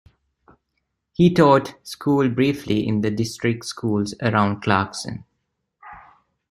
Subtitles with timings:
[1.13, 5.25] He taught school briefly in the district schools around Clarkson.